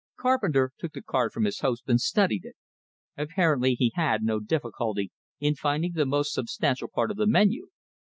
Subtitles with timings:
[0.17, 2.55] Carpenter took the card from his host and studied it.
[3.15, 7.67] Apparently he had no difficulty in finding the most substantial part of the menu.